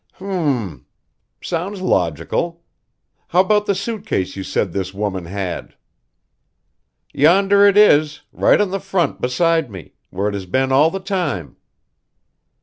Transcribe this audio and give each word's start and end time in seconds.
"H 0.15 0.23
m! 0.23 0.87
Sounds 1.43 1.79
logical. 1.79 2.63
How 3.27 3.41
about 3.41 3.67
the 3.67 3.75
suit 3.75 4.07
case 4.07 4.35
you 4.35 4.41
said 4.43 4.73
this 4.73 4.95
woman 4.95 5.25
had?" 5.25 5.75
"Yonder 7.13 7.67
it 7.67 7.77
is 7.77 8.21
right 8.31 8.59
on 8.59 8.71
the 8.71 8.79
front 8.79 9.21
beside 9.21 9.69
me, 9.69 9.93
where 10.09 10.27
it 10.29 10.33
has 10.33 10.47
been 10.47 10.71
all 10.71 10.89
the 10.89 10.99
time." 10.99 11.55